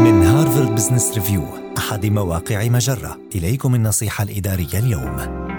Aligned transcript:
من 0.00 0.22
هارفارد 0.22 0.74
بزنس 0.74 1.14
ريفيو 1.14 1.44
أحد 1.78 2.06
مواقع 2.06 2.68
مجرة. 2.68 3.18
إليكم 3.34 3.74
النصيحة 3.74 4.24
الإدارية 4.24 4.78
اليوم. 4.78 5.49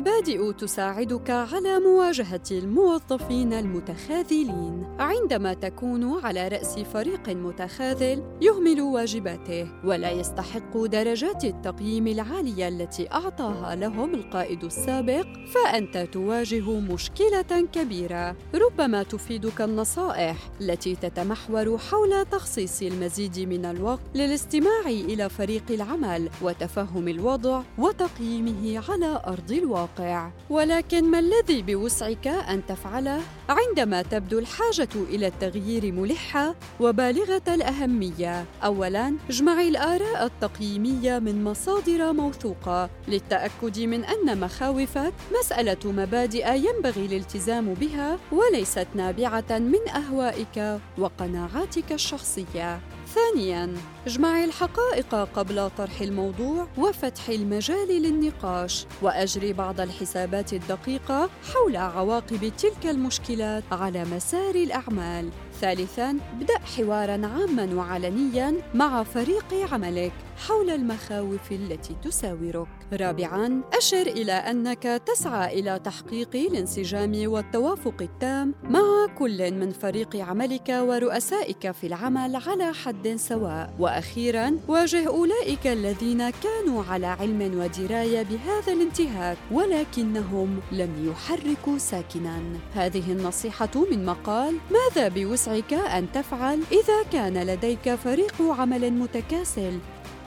مبادئ 0.00 0.52
تساعدك 0.52 1.30
على 1.30 1.78
مواجهة 1.78 2.42
الموظفين 2.50 3.52
المتخاذلين. 3.52 4.96
عندما 4.98 5.54
تكون 5.54 6.24
على 6.24 6.48
رأس 6.48 6.78
فريق 6.78 7.28
متخاذل 7.28 8.22
يهمل 8.40 8.80
واجباته 8.80 9.72
ولا 9.84 10.10
يستحق 10.10 10.76
درجات 10.76 11.44
التقييم 11.44 12.06
العالية 12.06 12.68
التي 12.68 13.12
أعطاها 13.12 13.74
لهم 13.74 14.14
القائد 14.14 14.64
السابق 14.64 15.26
فأنت 15.54 15.98
تواجه 16.12 16.70
مشكلة 16.70 17.66
كبيرة. 17.72 18.36
ربما 18.54 19.02
تفيدك 19.02 19.60
النصائح 19.60 20.36
التي 20.60 20.96
تتمحور 20.96 21.78
حول 21.78 22.24
تخصيص 22.24 22.82
المزيد 22.82 23.40
من 23.40 23.64
الوقت 23.64 24.00
للاستماع 24.14 24.86
إلى 24.86 25.28
فريق 25.28 25.64
العمل 25.70 26.28
وتفهم 26.42 27.08
الوضع 27.08 27.62
وتقييمه 27.78 28.82
على 28.88 29.22
أرض 29.26 29.52
الواقع. 29.52 29.89
الواقع 29.98 30.30
ولكن 30.50 31.04
ما 31.04 31.18
الذي 31.18 31.62
بوسعك 31.62 32.26
أن 32.26 32.66
تفعله؟ 32.66 33.20
عندما 33.48 34.02
تبدو 34.02 34.38
الحاجة 34.38 34.88
إلى 34.94 35.26
التغيير 35.26 35.92
ملحة 35.92 36.54
وبالغة 36.80 37.42
الأهمية. 37.48 38.44
اولا 38.64 39.14
اجمعي 39.30 39.68
الآراء 39.68 40.26
التقييمية 40.26 41.18
من 41.18 41.44
مصادر 41.44 42.12
موثوقة 42.12 42.90
للتأكد 43.08 43.80
من 43.80 44.04
أن 44.04 44.40
مخاوفك 44.40 45.12
مسألة 45.40 45.92
مبادئ 45.92 46.54
ينبغي 46.54 47.06
الالتزام 47.06 47.74
بها 47.74 48.18
وليست 48.32 48.86
نابعة 48.94 49.58
من 49.58 49.88
أهوائك 49.88 50.80
وقناعاتك 50.98 51.92
الشخصية. 51.92 52.80
ثانياً، 53.14 53.74
اجمعي 54.06 54.44
الحقائق 54.44 55.14
قبل 55.14 55.70
طرح 55.78 56.00
الموضوع 56.00 56.66
وفتح 56.78 57.28
المجال 57.28 57.88
للنقاش، 58.02 58.86
وأجري 59.02 59.52
بعض 59.52 59.80
الحسابات 59.80 60.52
الدقيقة 60.52 61.30
حول 61.54 61.76
عواقب 61.76 62.52
تلك 62.58 62.86
المشكلات 62.86 63.64
على 63.72 64.04
مسار 64.04 64.54
الأعمال. 64.54 65.30
ثالثاً، 65.60 66.18
ابدأ 66.32 66.58
حواراً 66.76 67.26
عاماً 67.26 67.74
وعلنياً 67.74 68.54
مع 68.74 69.02
فريق 69.02 69.72
عملك 69.72 70.12
حول 70.48 70.70
المخاوف 70.70 71.52
التي 71.52 71.96
تساورك. 72.02 72.68
رابعاً، 72.92 73.62
أشر 73.72 74.06
إلى 74.06 74.32
أنك 74.32 74.82
تسعى 74.82 75.60
إلى 75.60 75.80
تحقيق 75.84 76.36
الانسجام 76.36 77.12
والتوافق 77.24 77.94
التام 78.00 78.54
مع 78.62 79.06
كل 79.18 79.54
من 79.54 79.70
فريق 79.70 80.16
عملك 80.16 80.68
ورؤسائك 80.68 81.70
في 81.70 81.86
العمل 81.86 82.36
على 82.36 82.72
حد 82.72 83.14
سواء. 83.16 83.74
وأخيراً، 83.78 84.58
واجه 84.68 85.08
أولئك 85.08 85.66
الذين 85.66 86.30
كانوا 86.30 86.84
على 86.84 87.06
علم 87.06 87.60
ودراية 87.60 88.22
بهذا 88.22 88.72
الانتهاك 88.72 89.36
ولكنهم 89.52 90.60
لم 90.72 91.10
يحركوا 91.10 91.78
ساكناً. 91.78 92.42
هذه 92.74 93.12
النصيحة 93.12 93.70
من 93.90 94.04
مقال 94.04 94.56
ماذا 94.70 95.08
بوسعك 95.08 95.72
أن 95.72 96.12
تفعل 96.12 96.60
إذا 96.72 97.02
كان 97.12 97.42
لديك 97.42 97.94
فريق 97.94 98.42
عمل 98.42 98.90
متكاسل 98.90 99.78